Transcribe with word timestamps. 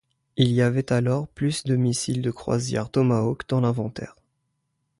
Il 0.35 0.47
y 0.51 0.63
avait 0.63 0.91
alors 0.93 1.27
plus 1.27 1.63
de 1.63 1.75
missiles 1.75 2.23
de 2.23 2.31
croisière 2.31 2.89
Tomahawk 2.89 3.47
dans 3.47 3.61
l'inventaire. 3.61 4.15